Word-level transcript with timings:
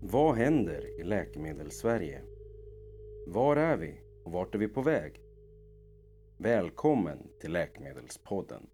Vad 0.00 0.34
händer 0.34 1.00
i 1.00 1.02
Läkemedelssverige? 1.02 2.22
Var 3.26 3.56
är 3.56 3.76
vi 3.76 4.00
och 4.24 4.32
vart 4.32 4.54
är 4.54 4.58
vi 4.58 4.68
på 4.68 4.82
väg? 4.82 5.20
Välkommen 6.38 7.18
till 7.40 7.52
Läkemedelspodden. 7.52 8.66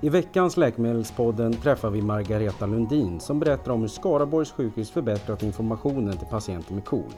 I 0.00 0.08
veckans 0.08 0.56
Läkemedelspodden 0.56 1.52
träffar 1.52 1.90
vi 1.90 2.02
Margareta 2.02 2.66
Lundin 2.66 3.20
som 3.20 3.40
berättar 3.40 3.72
om 3.72 3.80
hur 3.80 3.88
Skaraborgs 3.88 4.52
sjukhus 4.52 4.90
förbättrat 4.90 5.42
informationen 5.42 6.16
till 6.16 6.26
patienter 6.26 6.74
med 6.74 6.84
KOL. 6.84 7.12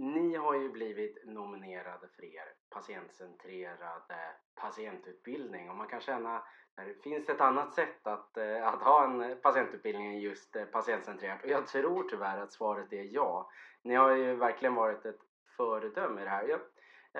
Ni 0.00 0.36
har 0.36 0.54
ju 0.54 0.68
blivit 0.68 1.24
nominerade 1.24 2.08
för 2.16 2.24
er 2.24 2.54
patientcentrerade 2.70 4.34
patientutbildning 4.54 5.70
och 5.70 5.76
man 5.76 5.88
kan 5.88 6.00
känna 6.00 6.36
att 6.36 6.44
det 6.86 7.02
finns 7.02 7.28
ett 7.28 7.40
annat 7.40 7.74
sätt 7.74 8.06
att, 8.06 8.36
eh, 8.36 8.68
att 8.68 8.82
ha 8.82 9.04
en 9.04 9.40
patientutbildning 9.40 10.06
än 10.06 10.20
just 10.20 10.52
patientcentrerad. 10.52 10.72
patientcentrerat 10.72 11.44
och 11.44 11.50
jag 11.50 11.66
tror 11.66 12.08
tyvärr 12.08 12.38
att 12.38 12.52
svaret 12.52 12.92
är 12.92 13.14
ja. 13.14 13.50
Ni 13.82 13.94
har 13.94 14.10
ju 14.10 14.34
verkligen 14.34 14.74
varit 14.74 15.04
ett 15.04 15.20
föredöme 15.56 16.20
i 16.20 16.24
det 16.24 16.30
här. 16.30 16.48
Jag 16.48 16.60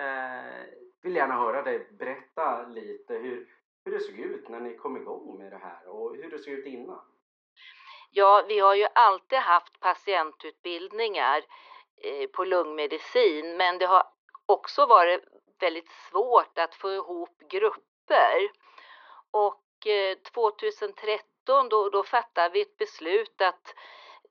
eh, 0.03 0.65
vill 1.01 1.15
gärna 1.15 1.35
höra 1.35 1.61
dig 1.61 1.87
berätta 1.91 2.67
lite 2.67 3.13
hur, 3.13 3.47
hur 3.85 3.91
det 3.91 3.99
såg 3.99 4.19
ut 4.19 4.49
när 4.49 4.59
ni 4.59 4.77
kom 4.77 4.97
igång 4.97 5.37
med 5.37 5.51
det 5.51 5.57
här 5.57 5.87
och 5.87 6.15
hur 6.15 6.29
det 6.29 6.39
såg 6.39 6.53
ut 6.53 6.65
innan. 6.65 7.01
Ja, 8.11 8.45
vi 8.47 8.59
har 8.59 8.75
ju 8.75 8.87
alltid 8.95 9.39
haft 9.39 9.79
patientutbildningar 9.79 11.41
på 12.33 12.43
lungmedicin 12.43 13.57
men 13.57 13.77
det 13.77 13.85
har 13.85 14.03
också 14.45 14.85
varit 14.85 15.23
väldigt 15.59 15.91
svårt 16.09 16.57
att 16.57 16.75
få 16.75 16.93
ihop 16.93 17.39
grupper. 17.49 18.51
Och 19.31 19.87
eh, 19.87 20.17
2013 20.33 21.69
då, 21.69 21.89
då 21.89 22.03
fattade 22.03 22.49
vi 22.53 22.61
ett 22.61 22.77
beslut 22.77 23.41
att 23.41 23.75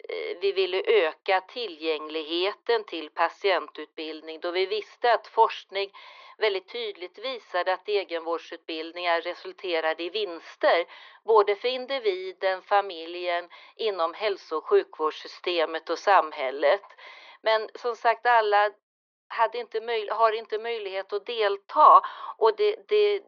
eh, 0.09 0.39
vi 0.41 0.53
ville 0.53 0.83
öka 0.87 1.41
tillgängligheten 1.41 2.85
till 2.85 3.11
patientutbildning 3.11 4.41
då 4.41 4.51
vi 4.51 4.67
visste 4.67 5.13
att 5.13 5.27
forskning 5.27 5.91
väldigt 6.39 6.69
tydligt 6.73 7.19
visade 7.19 7.73
att 7.73 7.89
egenvårdsutbildningar 7.89 9.21
resulterade 9.21 10.03
i 10.03 10.11
vinster 10.11 10.85
både 11.25 11.57
för 11.57 11.69
individen, 11.69 12.63
familjen, 12.63 13.49
inom 13.77 14.15
hälso 14.15 14.57
och 14.57 14.65
sjukvårdssystemet 14.65 15.91
och 15.91 15.99
samhället. 15.99 16.83
Men 17.43 17.69
som 17.75 17.97
sagt, 17.97 18.27
alla 18.27 18.71
hade 19.29 19.59
inte 19.59 19.81
möj, 19.81 20.09
har 20.11 20.33
inte 20.33 20.59
möjlighet 20.59 21.13
att 21.13 21.27
delta 21.27 22.03
och 22.37 22.57
det, 22.57 22.89
det, 22.89 23.23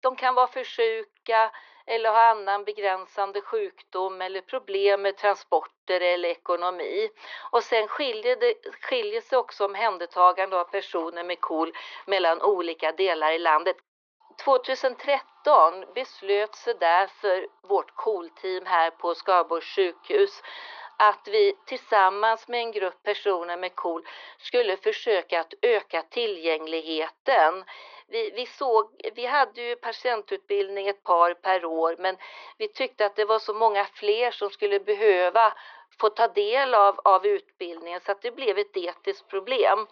de 0.00 0.16
kan 0.16 0.34
vara 0.34 0.46
för 0.46 0.64
sjuka 0.64 1.50
eller 1.86 2.10
ha 2.10 2.30
annan 2.30 2.64
begränsande 2.64 3.40
sjukdom 3.40 4.22
eller 4.22 4.40
problem 4.40 5.02
med 5.02 5.16
transporter 5.16 6.00
eller 6.00 6.28
ekonomi. 6.28 7.10
Och 7.50 7.64
sen 7.64 7.88
skiljer, 7.88 8.36
det, 8.36 8.54
skiljer 8.80 9.20
sig 9.20 9.38
också 9.38 9.64
omhändertagande 9.64 10.60
av 10.60 10.64
personer 10.64 11.24
med 11.24 11.40
KOL 11.40 11.72
mellan 12.06 12.42
olika 12.42 12.92
delar 12.92 13.32
i 13.32 13.38
landet. 13.38 13.76
2013 14.44 15.84
beslöt 15.94 16.54
sig 16.54 16.74
därför 16.80 17.46
vårt 17.62 17.94
KOL-team 17.94 18.66
här 18.66 18.90
på 18.90 19.14
Skaraborgs 19.14 19.64
sjukhus 19.64 20.42
att 20.98 21.28
vi 21.28 21.56
tillsammans 21.66 22.48
med 22.48 22.60
en 22.60 22.72
grupp 22.72 23.02
personer 23.02 23.56
med 23.56 23.74
KOL 23.74 24.06
skulle 24.38 24.76
försöka 24.76 25.40
att 25.40 25.54
öka 25.62 26.02
tillgängligheten. 26.02 27.64
Vi, 28.08 28.30
vi, 28.30 28.46
såg, 28.46 29.10
vi 29.14 29.26
hade 29.26 29.62
ju 29.62 29.76
patientutbildning 29.76 30.88
ett 30.88 31.02
par 31.02 31.34
per 31.34 31.64
år 31.64 31.96
men 31.98 32.16
vi 32.58 32.68
tyckte 32.68 33.06
att 33.06 33.16
det 33.16 33.24
var 33.24 33.38
så 33.38 33.54
många 33.54 33.84
fler 33.84 34.30
som 34.30 34.50
skulle 34.50 34.80
behöva 34.80 35.52
få 36.00 36.08
ta 36.08 36.28
del 36.28 36.74
av, 36.74 37.00
av 37.04 37.26
utbildningen 37.26 38.00
så 38.00 38.12
att 38.12 38.22
det 38.22 38.30
blev 38.30 38.58
ett 38.58 38.76
etiskt 38.76 39.28
problem. 39.28 39.86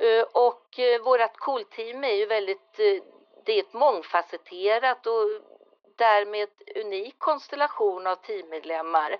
Eh, 0.00 0.26
och 0.32 0.78
eh, 0.78 1.02
vårt 1.02 1.36
KOL-team 1.36 2.04
är 2.04 2.14
ju 2.14 2.26
väldigt, 2.26 2.78
eh, 2.78 3.02
det 3.44 3.52
är 3.52 3.58
ett 3.58 3.72
mångfacetterat 3.72 5.06
och 5.06 5.24
därmed 5.98 6.48
unik 6.84 7.18
konstellation 7.18 8.06
av 8.06 8.14
teammedlemmar. 8.16 9.16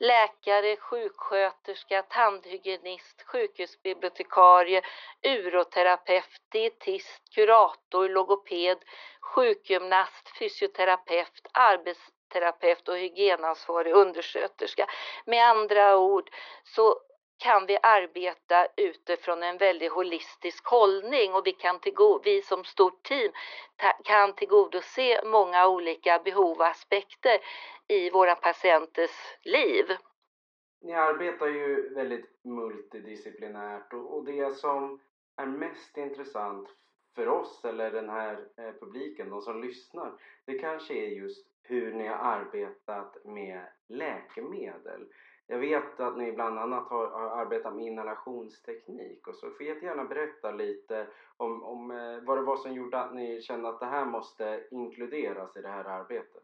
Läkare, 0.00 0.76
sjuksköterska, 0.76 2.02
tandhygienist, 2.02 3.22
sjukhusbibliotekarie, 3.22 4.82
uroterapeut, 5.22 6.40
dietist, 6.52 7.22
kurator, 7.34 8.08
logoped, 8.08 8.78
sjukgymnast, 9.20 10.38
fysioterapeut, 10.38 11.48
arbetsterapeut 11.52 12.88
och 12.88 12.96
hygienansvarig 12.96 13.92
undersköterska. 13.92 14.86
Med 15.26 15.48
andra 15.48 15.96
ord 15.96 16.30
så 16.64 17.00
kan 17.38 17.66
vi 17.66 17.78
arbeta 17.82 18.66
utifrån 18.76 19.42
en 19.42 19.58
väldigt 19.58 19.92
holistisk 19.92 20.66
hållning 20.66 21.34
och 21.34 21.46
vi, 21.46 21.52
kan 21.52 21.80
vi 22.24 22.42
som 22.42 22.64
stort 22.64 23.02
team 23.02 23.32
kan 24.04 24.34
tillgodose 24.34 25.20
många 25.24 25.68
olika 25.68 26.18
behov 26.18 26.58
och 26.58 26.66
aspekter 26.66 27.38
i 27.88 28.10
våra 28.10 28.34
patienters 28.34 29.36
liv. 29.42 29.84
Ni 30.80 30.94
arbetar 30.94 31.46
ju 31.46 31.94
väldigt 31.94 32.44
multidisciplinärt 32.44 33.92
och 33.92 34.24
det 34.24 34.56
som 34.56 35.00
är 35.36 35.46
mest 35.46 35.96
intressant 35.96 36.68
för 37.14 37.28
oss 37.28 37.64
eller 37.64 37.90
den 37.90 38.08
här 38.08 38.48
eh, 38.56 38.72
publiken, 38.80 39.30
de 39.30 39.42
som 39.42 39.62
lyssnar, 39.62 40.12
det 40.44 40.58
kanske 40.58 40.94
är 40.94 41.08
just 41.08 41.46
hur 41.62 41.92
ni 41.92 42.06
har 42.06 42.16
arbetat 42.16 43.24
med 43.24 43.66
läkemedel 43.88 45.06
jag 45.46 45.58
vet 45.58 46.00
att 46.00 46.16
ni 46.16 46.32
bland 46.32 46.58
annat 46.58 46.88
har, 46.88 47.06
har 47.06 47.40
arbetat 47.40 47.74
med 47.74 47.86
inhalationsteknik 47.86 49.26
och 49.26 49.34
så 49.34 49.50
får 49.50 49.66
jättegärna 49.66 50.04
berätta 50.04 50.50
lite 50.50 51.06
om, 51.36 51.64
om 51.64 51.90
eh, 51.90 52.18
vad 52.26 52.38
det 52.38 52.42
var 52.42 52.56
som 52.56 52.72
gjorde 52.72 52.98
att 52.98 53.14
ni 53.14 53.42
kände 53.42 53.68
att 53.68 53.80
det 53.80 53.86
här 53.86 54.04
måste 54.04 54.64
inkluderas 54.70 55.56
i 55.56 55.62
det 55.62 55.68
här 55.68 55.84
arbetet. 55.84 56.42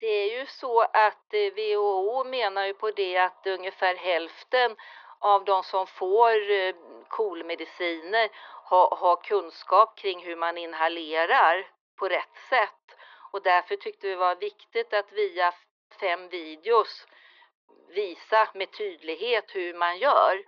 Det 0.00 0.06
är 0.06 0.40
ju 0.40 0.46
så 0.46 0.80
att 0.80 1.34
eh, 1.34 1.54
WHO 1.56 2.24
menar 2.24 2.66
ju 2.66 2.74
på 2.74 2.90
det 2.90 3.18
att 3.18 3.46
ungefär 3.46 3.94
hälften 3.94 4.76
av 5.18 5.44
de 5.44 5.62
som 5.62 5.86
får 5.86 6.50
eh, 6.50 6.74
KOL-mediciner 7.08 8.30
har, 8.64 8.96
har 8.96 9.16
kunskap 9.16 9.98
kring 9.98 10.24
hur 10.24 10.36
man 10.36 10.58
inhalerar 10.58 11.66
på 11.98 12.08
rätt 12.08 12.36
sätt. 12.48 12.98
Och 13.32 13.42
därför 13.42 13.76
tyckte 13.76 14.06
vi 14.06 14.12
det 14.12 14.18
var 14.18 14.36
viktigt 14.36 14.94
att 14.94 15.12
via 15.12 15.52
fem 16.00 16.28
videos 16.28 17.06
visa 17.88 18.48
med 18.54 18.72
tydlighet 18.72 19.44
hur 19.54 19.74
man 19.74 19.98
gör. 19.98 20.44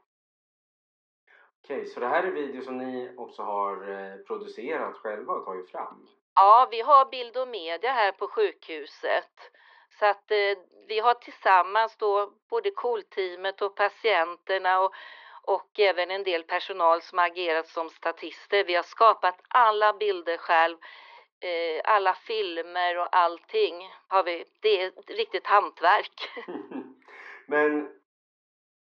Okej, 1.64 1.86
så 1.86 2.00
det 2.00 2.06
här 2.06 2.22
är 2.22 2.30
videos 2.30 2.64
som 2.64 2.78
ni 2.78 3.14
också 3.16 3.42
har 3.42 3.90
eh, 3.92 4.16
producerat 4.26 4.96
själva 4.96 5.32
och 5.32 5.44
tagit 5.44 5.70
fram? 5.70 6.08
Ja, 6.34 6.68
vi 6.70 6.80
har 6.80 7.10
bild 7.10 7.36
och 7.36 7.48
media 7.48 7.92
här 7.92 8.12
på 8.12 8.28
sjukhuset. 8.28 9.50
Så 9.98 10.06
att 10.06 10.30
eh, 10.30 10.58
vi 10.88 11.00
har 11.00 11.14
tillsammans 11.14 11.96
då 11.96 12.32
både 12.50 12.70
KOL-teamet 12.70 13.62
och 13.62 13.76
patienterna 13.76 14.80
och, 14.80 14.94
och 15.42 15.78
även 15.78 16.10
en 16.10 16.24
del 16.24 16.42
personal 16.42 17.02
som 17.02 17.18
agerat 17.18 17.68
som 17.68 17.90
statister. 17.90 18.64
Vi 18.64 18.74
har 18.74 18.82
skapat 18.82 19.40
alla 19.48 19.92
bilder 19.92 20.36
själv, 20.36 20.78
eh, 21.40 21.80
alla 21.84 22.14
filmer 22.14 22.98
och 22.98 23.16
allting. 23.16 23.90
Har 24.08 24.22
vi. 24.22 24.44
Det 24.60 24.82
är 24.82 24.86
ett 24.86 25.10
riktigt 25.10 25.46
hantverk. 25.46 26.30
Men 27.46 27.88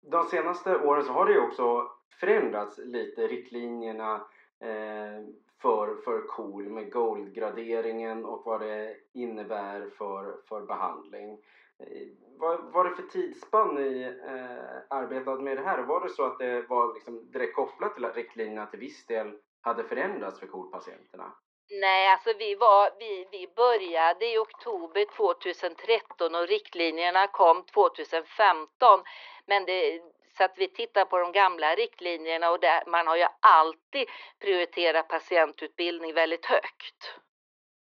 de 0.01 0.23
senaste 0.23 0.77
åren 0.77 1.03
så 1.03 1.11
har 1.11 1.25
det 1.25 1.31
ju 1.31 1.39
också 1.39 1.91
förändrats 2.19 2.77
lite 2.77 3.27
riktlinjerna 3.27 4.15
eh, 4.59 5.23
för, 5.61 5.95
för 5.95 6.27
KOL 6.27 6.69
med 6.69 6.91
GOLD-graderingen 6.91 8.25
och 8.25 8.41
vad 8.45 8.61
det 8.61 8.95
innebär 9.13 9.89
för, 9.89 10.38
för 10.49 10.61
behandling. 10.61 11.31
Eh, 11.79 12.07
vad 12.38 12.73
var 12.73 12.85
det 12.85 12.95
för 12.95 13.03
tidsspann 13.03 13.75
ni 13.75 14.03
eh, 14.27 14.97
arbetade 14.97 15.44
med 15.44 15.57
det 15.57 15.63
här? 15.63 15.83
Var 15.83 16.01
det 16.01 16.09
så 16.09 16.23
att 16.23 16.39
det 16.39 16.61
var 16.69 16.94
liksom 16.94 17.31
direkt 17.31 17.55
kopplat 17.55 17.95
till 17.95 18.05
att 18.05 18.15
riktlinjerna 18.15 18.65
till 18.65 18.79
viss 18.79 19.05
del 19.05 19.38
hade 19.61 19.83
förändrats 19.83 20.39
för 20.39 20.47
KOL-patienterna? 20.47 21.33
Nej, 21.69 22.07
alltså 22.07 22.33
vi, 22.33 22.55
var, 22.55 22.91
vi, 22.99 23.27
vi 23.31 23.47
började 23.47 24.25
i 24.25 24.37
oktober 24.37 25.05
2013 25.15 26.35
och 26.35 26.47
riktlinjerna 26.47 27.27
kom 27.27 27.65
2015. 27.65 29.03
Men 29.45 29.65
det, 29.65 30.01
så 30.37 30.43
att 30.43 30.57
vi 30.57 30.67
tittar 30.67 31.05
på 31.05 31.17
de 31.17 31.31
gamla 31.31 31.75
riktlinjerna 31.75 32.51
och 32.51 32.59
där, 32.59 32.83
man 32.87 33.07
har 33.07 33.15
ju 33.15 33.27
alltid 33.39 34.07
prioriterat 34.39 35.07
patientutbildning 35.07 36.13
väldigt 36.13 36.45
högt. 36.45 37.15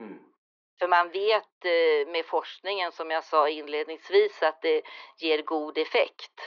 Mm. 0.00 0.19
För 0.78 0.88
man 0.88 1.10
vet 1.10 1.64
eh, 1.64 2.08
med 2.12 2.26
forskningen 2.26 2.92
som 2.92 3.10
jag 3.10 3.25
sa 3.25 3.48
inledningsvis 3.48 4.42
att 4.42 4.62
det 4.62 4.82
ger 5.19 5.42
god 5.42 5.78
effekt. 5.78 6.40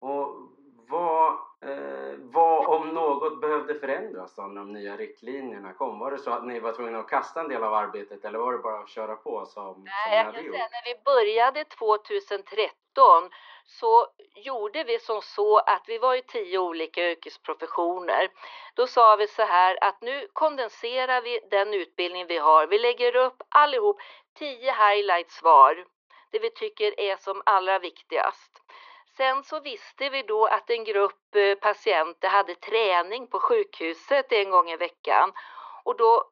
Och 0.00 0.49
vad, 0.90 1.32
eh, 1.62 2.14
vad 2.18 2.66
om 2.66 2.88
något 2.88 3.40
behövde 3.40 3.74
förändras 3.74 4.36
när 4.36 4.44
de 4.44 4.72
nya 4.72 4.96
riktlinjerna 4.96 5.72
kom? 5.72 5.98
Var 5.98 6.10
det 6.10 6.18
så 6.18 6.30
att 6.30 6.46
ni 6.46 6.60
var 6.60 6.72
tvungna 6.72 6.98
att 6.98 7.08
kasta 7.08 7.40
en 7.40 7.48
del 7.48 7.64
av 7.64 7.74
arbetet 7.74 8.24
eller 8.24 8.38
var 8.38 8.52
det 8.52 8.58
bara 8.58 8.80
att 8.80 8.88
köra 8.88 9.16
på 9.16 9.46
som, 9.46 9.84
Nej, 9.84 9.94
som 10.04 10.10
ni 10.10 10.16
hade 10.16 10.40
gjort? 10.40 10.54
Säga, 10.54 10.68
när 10.70 10.94
vi 10.94 11.02
började 11.04 11.64
2013 11.64 13.30
så 13.66 14.06
gjorde 14.34 14.84
vi 14.84 14.98
som 14.98 15.22
så 15.22 15.58
att 15.58 15.82
vi 15.86 15.98
var 15.98 16.14
i 16.14 16.22
tio 16.22 16.58
olika 16.58 17.10
yrkesprofessioner. 17.10 18.28
Då 18.74 18.86
sa 18.86 19.16
vi 19.16 19.26
så 19.26 19.42
här 19.42 19.84
att 19.84 20.00
nu 20.00 20.28
kondenserar 20.32 21.22
vi 21.22 21.40
den 21.50 21.74
utbildning 21.74 22.26
vi 22.26 22.38
har. 22.38 22.66
Vi 22.66 22.78
lägger 22.78 23.16
upp 23.16 23.42
allihop 23.48 24.00
tio 24.38 24.72
highlights 24.72 25.42
var, 25.42 25.84
det 26.30 26.38
vi 26.38 26.50
tycker 26.50 27.00
är 27.00 27.16
som 27.16 27.42
allra 27.46 27.78
viktigast. 27.78 28.62
Sen 29.20 29.44
så 29.44 29.60
visste 29.60 30.08
vi 30.08 30.22
då 30.22 30.46
att 30.46 30.70
en 30.70 30.84
grupp 30.84 31.34
eh, 31.34 31.54
patienter 31.54 32.28
hade 32.28 32.54
träning 32.54 33.26
på 33.26 33.40
sjukhuset 33.40 34.32
en 34.32 34.50
gång 34.50 34.70
i 34.70 34.76
veckan 34.76 35.32
och 35.84 35.96
då 35.96 36.24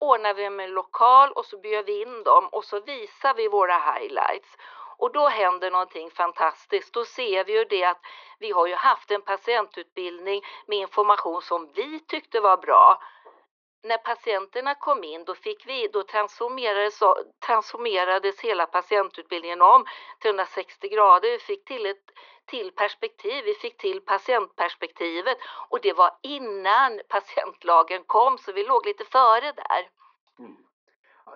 ordnar 0.00 0.34
vi 0.34 0.50
med 0.50 0.64
en 0.64 0.74
lokal 0.74 1.32
och 1.32 1.44
så 1.44 1.58
bjöd 1.58 1.86
vi 1.86 2.02
in 2.02 2.22
dem 2.22 2.48
och 2.48 2.64
så 2.64 2.80
visar 2.80 3.34
vi 3.34 3.48
våra 3.48 3.78
highlights. 3.78 4.56
Och 4.98 5.12
då 5.12 5.28
händer 5.28 5.70
någonting 5.70 6.10
fantastiskt. 6.10 6.94
Då 6.94 7.04
ser 7.04 7.44
vi 7.44 7.52
ju 7.52 7.64
det 7.64 7.84
att 7.84 8.00
vi 8.38 8.50
har 8.50 8.66
ju 8.66 8.74
haft 8.74 9.10
en 9.10 9.22
patientutbildning 9.22 10.42
med 10.66 10.78
information 10.78 11.42
som 11.42 11.72
vi 11.74 12.00
tyckte 12.00 12.40
var 12.40 12.56
bra. 12.56 12.98
När 13.84 13.98
patienterna 13.98 14.74
kom 14.74 15.04
in 15.04 15.24
då, 15.24 15.34
fick 15.34 15.66
vi, 15.66 15.88
då 15.88 16.02
transformerades, 16.02 17.00
transformerades 17.46 18.40
hela 18.40 18.66
patientutbildningen 18.66 19.62
om 19.62 19.84
360 20.22 20.88
grader. 20.88 21.30
Vi 21.30 21.38
fick 21.38 21.64
till 21.64 21.86
ett 21.86 22.10
till 22.46 22.72
perspektiv, 22.72 23.44
vi 23.44 23.54
fick 23.54 23.78
till 23.78 24.00
patientperspektivet 24.00 25.38
och 25.68 25.80
det 25.82 25.92
var 25.92 26.10
innan 26.22 27.00
patientlagen 27.08 28.04
kom 28.06 28.38
så 28.38 28.52
vi 28.52 28.64
låg 28.64 28.86
lite 28.86 29.04
före 29.04 29.52
där. 29.52 29.88
Mm. 30.38 30.56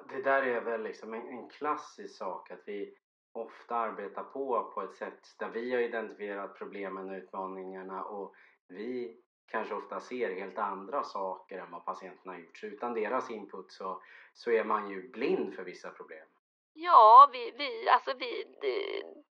Det 0.08 0.22
där 0.22 0.42
är 0.42 0.60
väl 0.60 0.82
liksom 0.82 1.14
en, 1.14 1.28
en 1.28 1.48
klassisk 1.48 2.16
sak 2.16 2.50
att 2.50 2.62
vi 2.66 2.94
ofta 3.32 3.76
arbetar 3.76 4.22
på 4.22 4.72
på 4.74 4.82
ett 4.82 4.94
sätt 4.94 5.34
där 5.38 5.48
vi 5.48 5.72
har 5.72 5.80
identifierat 5.80 6.58
problemen 6.58 7.10
och 7.10 7.16
utmaningarna 7.16 8.04
och 8.04 8.34
vi 8.68 9.20
kanske 9.46 9.74
ofta 9.74 10.00
ser 10.00 10.34
helt 10.34 10.58
andra 10.58 11.02
saker 11.02 11.58
än 11.58 11.70
vad 11.70 11.84
patienterna 11.84 12.32
har 12.32 12.40
gjort. 12.40 12.58
Så 12.58 12.66
utan 12.66 12.94
deras 12.94 13.30
input 13.30 13.72
så, 13.72 14.02
så 14.32 14.50
är 14.50 14.64
man 14.64 14.90
ju 14.90 15.08
blind 15.08 15.54
för 15.54 15.64
vissa 15.64 15.90
problem. 15.90 16.26
Ja, 16.72 17.30
vi, 17.32 17.54
vi, 17.58 17.88
alltså 17.88 18.12
vi, 18.18 18.44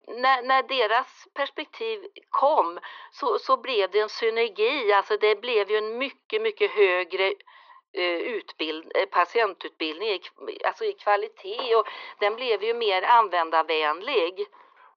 när, 0.07 0.41
när 0.41 0.63
deras 0.63 1.27
perspektiv 1.33 2.07
kom 2.29 2.79
så, 3.11 3.39
så 3.39 3.57
blev 3.57 3.91
det 3.91 3.99
en 3.99 4.09
synergi, 4.09 4.93
alltså 4.93 5.17
det 5.17 5.41
blev 5.41 5.71
ju 5.71 5.77
en 5.77 5.97
mycket, 5.97 6.41
mycket 6.41 6.71
högre 6.71 7.33
eh, 7.93 8.17
utbild, 8.17 8.91
eh, 8.95 9.05
patientutbildning 9.05 10.09
i, 10.09 10.21
alltså 10.65 10.85
i 10.85 10.93
kvalitet 10.93 11.75
och 11.75 11.87
den 12.19 12.35
blev 12.35 12.63
ju 12.63 12.73
mer 12.73 13.01
användarvänlig. 13.01 14.47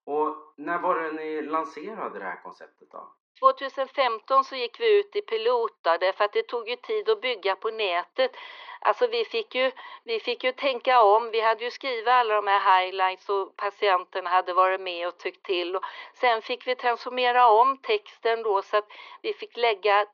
Och 0.05 0.37
när 0.57 0.79
var 0.79 1.03
det 1.03 1.13
ni 1.13 1.43
lanserade 1.43 2.19
det 2.19 2.25
här 2.25 2.43
konceptet 2.43 2.91
då? 2.91 3.13
2015 3.41 4.45
så 4.45 4.57
gick 4.57 4.81
vi 4.81 4.99
ut 4.99 5.17
i 5.17 5.21
pilot 5.21 5.73
för 6.17 6.25
att 6.25 6.33
det 6.33 6.43
tog 6.43 6.69
ju 6.69 6.77
tid 6.77 7.09
att 7.09 7.21
bygga 7.21 7.57
på 7.57 7.71
nätet. 7.71 8.37
Alltså 8.81 9.07
vi 9.07 9.25
fick 9.25 9.55
ju, 9.55 9.73
vi 10.05 10.21
fick 10.21 10.45
ju 10.45 10.53
tänka 10.53 11.03
om. 11.03 11.31
Vi 11.31 11.41
hade 11.41 11.65
ju 11.65 11.71
skrivit 11.71 12.09
alla 12.09 12.35
de 12.35 12.47
här 12.47 12.81
highlights 12.81 13.29
och 13.29 13.57
patienten 13.57 14.27
hade 14.27 14.53
varit 14.53 14.81
med 14.81 15.09
och 15.09 15.19
tyckt 15.19 15.47
till. 15.47 15.77
Och 15.77 15.83
sen 16.15 16.43
fick 16.43 16.67
vi 16.67 16.75
transformera 16.75 17.49
om 17.49 17.79
texten 17.79 18.43
då 18.43 18.63
så 18.63 18.77
att 18.77 18.89
vi 19.23 19.33
fick 19.33 19.57
lägga 19.57 20.07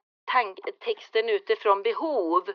texten 0.79 1.29
utifrån 1.29 1.83
behov. 1.83 2.53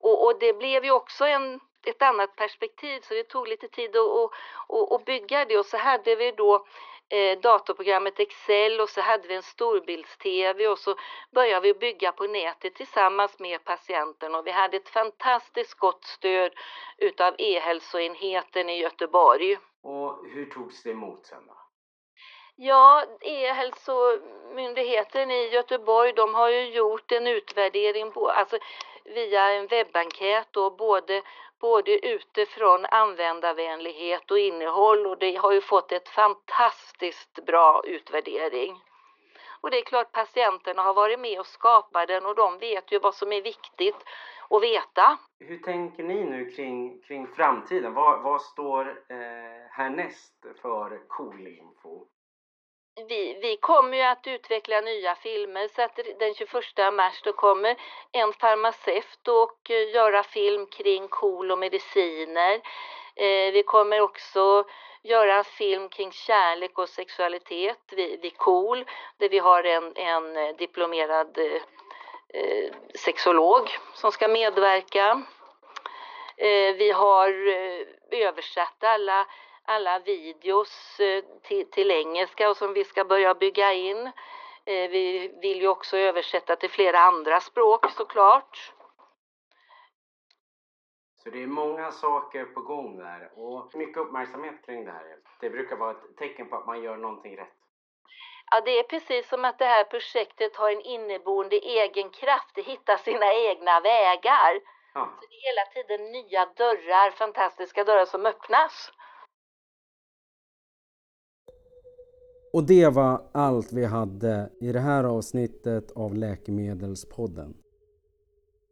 Och, 0.00 0.24
och, 0.24 0.38
det 0.38 0.52
blev 0.52 0.84
ju 0.84 0.90
också 0.90 1.24
en, 1.24 1.60
ett 1.86 2.02
annat 2.02 2.36
perspektiv 2.36 3.00
så 3.00 3.14
det 3.14 3.24
tog 3.24 3.48
lite 3.48 3.68
tid 3.68 3.96
att, 3.96 4.30
att, 4.68 4.92
att 4.92 5.04
bygga 5.04 5.44
det 5.44 5.58
och 5.58 5.66
så 5.66 5.76
hade 5.76 6.16
vi 6.16 6.32
då 6.32 6.66
eh, 7.12 7.38
datorprogrammet 7.38 8.20
Excel 8.20 8.80
och 8.80 8.88
så 8.88 9.00
hade 9.00 9.28
vi 9.28 9.34
en 9.34 9.42
storbilds-TV 9.42 10.68
och 10.68 10.78
så 10.78 10.94
började 11.34 11.66
vi 11.66 11.74
bygga 11.74 12.12
på 12.12 12.26
nätet 12.26 12.74
tillsammans 12.74 13.38
med 13.38 13.64
patienten 13.64 14.34
och 14.34 14.46
vi 14.46 14.50
hade 14.50 14.76
ett 14.76 14.88
fantastiskt 14.88 15.74
gott 15.74 16.04
stöd 16.04 16.52
utav 16.98 17.34
e-hälsoenheten 17.38 18.68
i 18.68 18.80
Göteborg. 18.80 19.58
Och 19.82 20.26
hur 20.26 20.50
togs 20.50 20.82
det 20.82 20.90
emot 20.90 21.26
sen 21.26 21.46
då? 21.46 21.54
Ja, 22.56 23.04
E-hälsomyndigheten 23.20 25.30
i 25.30 25.48
Göteborg 25.48 26.12
de 26.12 26.34
har 26.34 26.48
ju 26.48 26.64
gjort 26.64 27.12
en 27.12 27.26
utvärdering 27.26 28.12
på, 28.12 28.28
alltså 28.28 28.58
via 29.04 29.50
en 29.50 29.66
webbenkät 29.66 30.56
och 30.56 30.76
både, 30.76 31.22
både 31.62 32.06
utifrån 32.06 32.86
användarvänlighet 32.86 34.30
och 34.30 34.38
innehåll 34.38 35.06
och 35.06 35.18
det 35.18 35.36
har 35.36 35.52
ju 35.52 35.60
fått 35.60 35.92
ett 35.92 36.08
fantastiskt 36.08 37.44
bra 37.46 37.82
utvärdering. 37.84 38.80
Och 39.60 39.70
det 39.70 39.78
är 39.78 39.84
klart 39.84 40.12
patienterna 40.12 40.82
har 40.82 40.94
varit 40.94 41.20
med 41.20 41.40
och 41.40 41.46
skapat 41.46 42.08
den 42.08 42.26
och 42.26 42.34
de 42.34 42.58
vet 42.58 42.92
ju 42.92 42.98
vad 42.98 43.14
som 43.14 43.32
är 43.32 43.42
viktigt 43.42 43.96
att 44.50 44.62
veta. 44.62 45.18
Hur 45.40 45.58
tänker 45.58 46.02
ni 46.02 46.24
nu 46.24 46.50
kring, 46.50 47.02
kring 47.02 47.26
framtiden? 47.26 47.94
Vad, 47.94 48.22
vad 48.22 48.42
står 48.42 48.88
eh, 48.88 49.16
härnäst 49.70 50.46
för 50.62 51.08
Cool-info? 51.08 52.06
Vi, 52.94 53.38
vi 53.42 53.56
kommer 53.56 53.96
ju 53.96 54.02
att 54.02 54.26
utveckla 54.26 54.80
nya 54.80 55.14
filmer 55.14 55.68
så 55.68 55.82
att 55.82 55.98
den 56.18 56.34
21 56.34 56.52
mars 56.92 57.22
då 57.24 57.32
kommer 57.32 57.76
en 58.12 58.32
farmaceut 58.32 59.28
och 59.28 59.70
eh, 59.70 59.94
göra 59.94 60.22
film 60.22 60.66
kring 60.66 61.08
KOL 61.08 61.50
och 61.50 61.58
mediciner. 61.58 62.54
Eh, 63.16 63.52
vi 63.52 63.62
kommer 63.66 64.00
också 64.00 64.64
göra 65.02 65.34
en 65.34 65.44
film 65.44 65.88
kring 65.88 66.12
kärlek 66.12 66.78
och 66.78 66.88
sexualitet 66.88 67.78
vid, 67.90 68.20
vid 68.20 68.36
KOL 68.36 68.84
där 69.16 69.28
vi 69.28 69.38
har 69.38 69.64
en, 69.64 69.96
en 69.96 70.36
eh, 70.36 70.56
diplomerad 70.56 71.38
eh, 71.38 71.62
eh, 72.40 72.72
sexolog 72.94 73.70
som 73.94 74.12
ska 74.12 74.28
medverka. 74.28 75.22
Eh, 76.36 76.74
vi 76.74 76.90
har 76.90 77.28
översatt 78.10 78.84
alla, 78.84 79.26
alla 79.64 79.98
videos 79.98 81.00
eh, 81.00 81.24
till, 81.42 81.70
till 81.70 81.90
engelska 81.90 82.50
och 82.50 82.56
som 82.56 82.72
vi 82.72 82.84
ska 82.84 83.04
börja 83.04 83.34
bygga 83.34 83.72
in. 83.72 84.06
Eh, 84.64 84.90
vi 84.90 85.34
vill 85.42 85.60
ju 85.60 85.68
också 85.68 85.96
översätta 85.96 86.56
till 86.56 86.70
flera 86.70 86.98
andra 86.98 87.40
språk 87.40 87.90
såklart. 87.90 88.72
Så 91.22 91.30
det 91.30 91.42
är 91.42 91.46
många 91.46 91.92
saker 91.92 92.44
på 92.44 92.60
gång 92.60 92.98
där 92.98 93.30
och 93.34 93.74
mycket 93.74 93.96
uppmärksamhet 93.96 94.66
kring 94.66 94.84
det 94.84 94.90
här. 94.92 95.16
Det 95.40 95.50
brukar 95.50 95.76
vara 95.76 95.90
ett 95.90 96.16
tecken 96.18 96.48
på 96.48 96.56
att 96.56 96.66
man 96.66 96.82
gör 96.82 96.96
någonting 96.96 97.36
rätt. 97.36 97.54
Ja, 98.50 98.60
det 98.60 98.78
är 98.78 98.82
precis 98.82 99.28
som 99.28 99.44
att 99.44 99.58
det 99.58 99.64
här 99.64 99.84
projektet 99.84 100.56
har 100.56 100.70
en 100.70 100.80
inneboende 100.80 101.56
egen 101.56 102.10
kraft. 102.10 102.54
Det 102.54 102.62
hittar 102.62 102.96
sina 102.96 103.34
egna 103.34 103.80
vägar. 103.80 104.60
Ja. 104.94 105.10
Så 105.20 105.26
det 105.26 105.36
är 105.36 105.52
hela 105.52 105.66
tiden 105.74 106.12
nya 106.12 106.46
dörrar, 106.46 107.10
fantastiska 107.10 107.84
dörrar 107.84 108.04
som 108.04 108.26
öppnas. 108.26 108.92
Och 112.52 112.64
det 112.64 112.88
var 112.88 113.22
allt 113.32 113.72
vi 113.72 113.84
hade 113.84 114.50
i 114.60 114.72
det 114.72 114.80
här 114.80 115.04
avsnittet 115.04 115.90
av 115.94 116.14
Läkemedelspodden. 116.14 117.54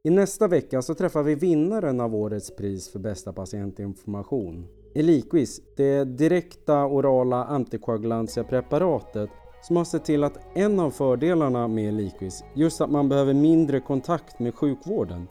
I 0.02 0.10
nästa 0.10 0.48
vecka 0.48 0.82
så 0.82 0.94
träffar 0.94 1.22
vi 1.22 1.34
vinnaren 1.34 2.00
av 2.00 2.14
årets 2.14 2.56
pris 2.56 2.88
för 2.88 2.98
bästa 2.98 3.32
patientinformation. 3.32 4.66
Eliquis, 4.94 5.60
det 5.76 6.04
direkta 6.04 6.86
orala 6.86 7.44
antikoagulantia-preparatet 7.44 9.30
som 9.62 9.76
har 9.76 9.84
sett 9.84 10.04
till 10.04 10.24
att 10.24 10.38
en 10.54 10.80
av 10.80 10.90
fördelarna 10.90 11.68
med 11.68 11.88
Eliquis, 11.88 12.44
just 12.54 12.80
att 12.80 12.90
man 12.90 13.08
behöver 13.08 13.34
mindre 13.34 13.80
kontakt 13.80 14.38
med 14.38 14.54
sjukvården, 14.54 15.28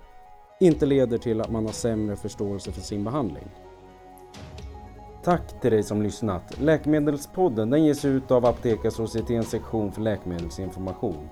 inte 0.59 0.85
leder 0.85 1.17
till 1.17 1.41
att 1.41 1.51
man 1.51 1.65
har 1.65 1.73
sämre 1.73 2.15
förståelse 2.15 2.71
för 2.71 2.81
sin 2.81 3.03
behandling. 3.03 3.47
Tack 5.23 5.61
till 5.61 5.71
dig 5.71 5.83
som 5.83 6.01
lyssnat. 6.01 6.59
Läkemedelspodden 6.59 7.69
den 7.69 7.85
ges 7.85 8.05
ut 8.05 8.31
av 8.31 8.45
Apotekarsocietetens 8.45 9.49
sektion 9.49 9.91
för 9.91 10.01
läkemedelsinformation. 10.01 11.29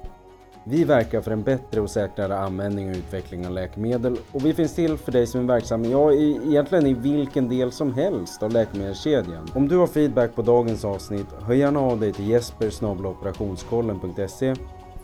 Vi 0.64 0.84
verkar 0.84 1.22
för 1.22 1.32
en 1.32 1.44
bättre 1.44 1.82
och 1.82 1.90
säkrare 1.90 2.38
användning 2.38 2.90
och 2.90 2.96
utveckling 2.96 3.48
av 3.48 3.54
läkemedel 3.54 4.18
och 4.32 4.46
vi 4.46 4.54
finns 4.54 4.76
till 4.76 4.98
för 4.98 5.12
dig 5.12 5.28
som 5.28 5.42
är 5.42 5.46
verksam, 5.46 5.86
ja 5.86 6.12
i, 6.12 6.40
egentligen 6.46 6.88
i 6.88 6.94
vilken 6.94 7.50
del 7.50 7.72
som 7.72 7.94
helst 7.94 8.44
av 8.44 8.52
läkemedelskedjan. 8.52 9.48
Om 9.56 9.68
du 9.68 9.78
har 9.78 9.88
feedback 9.88 10.36
på 10.36 10.42
dagens 10.42 10.86
avsnitt, 10.86 11.28
hör 11.42 11.54
gärna 11.54 11.80
av 11.80 12.00
dig 12.00 12.14
till 12.14 12.28
jesper 12.28 12.72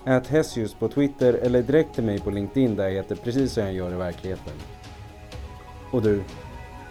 Ät 0.06 0.28
Hessius 0.28 0.74
på 0.74 0.88
Twitter 0.88 1.34
eller 1.34 1.62
direkt 1.62 1.96
till 1.96 2.04
mig 2.04 2.20
på 2.20 2.30
LinkedIn 2.30 2.76
där 2.76 2.84
jag 2.84 2.92
heter 2.92 3.16
precis 3.16 3.54
som 3.54 3.64
jag 3.64 3.74
gör 3.74 3.92
i 3.92 3.96
verkligheten. 3.96 4.54
Och 5.92 6.02
du, 6.02 6.24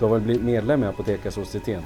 du 0.03 0.07
har 0.07 0.15
väl 0.15 0.21
blivit 0.21 0.43
medlem 0.43 0.83
i 0.83 0.87
Apotekarsocieteten? 0.87 1.83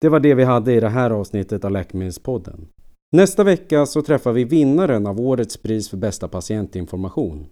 Det 0.00 0.08
var 0.08 0.20
det 0.20 0.34
vi 0.34 0.44
hade 0.44 0.74
i 0.74 0.80
det 0.80 0.88
här 0.88 1.10
avsnittet 1.10 1.64
av 1.64 1.70
Läkemedelspodden. 1.70 2.68
Nästa 3.12 3.44
vecka 3.44 3.86
så 3.86 4.02
träffar 4.02 4.32
vi 4.32 4.44
vinnaren 4.44 5.06
av 5.06 5.20
årets 5.20 5.56
pris 5.56 5.90
för 5.90 5.96
bästa 5.96 6.28
patientinformation. 6.28 7.46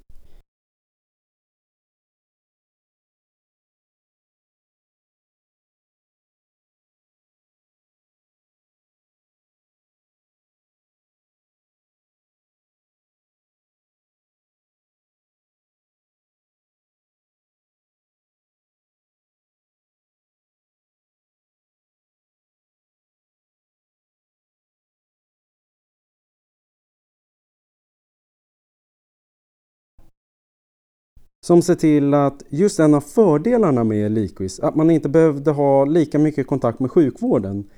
Som 31.47 31.63
ser 31.63 31.75
till 31.75 32.15
att 32.15 32.43
just 32.49 32.81
en 32.81 32.95
av 32.95 33.01
fördelarna 33.01 33.85
med 33.85 34.13
Liquis, 34.13 34.61
att 34.61 34.77
man 34.77 34.91
inte 34.91 35.09
behövde 35.09 35.51
ha 35.51 35.85
lika 35.85 36.19
mycket 36.19 36.47
kontakt 36.47 36.81
med 36.81 36.91
sjukvården, 36.91 37.71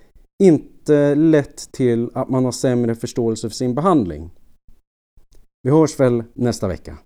inte 0.42 1.14
lett 1.14 1.72
till 1.72 2.10
att 2.14 2.28
man 2.28 2.44
har 2.44 2.52
sämre 2.52 2.94
förståelse 2.94 3.48
för 3.48 3.54
sin 3.54 3.74
behandling. 3.74 4.30
Vi 5.62 5.70
hörs 5.70 6.00
väl 6.00 6.24
nästa 6.34 6.68
vecka. 6.68 6.98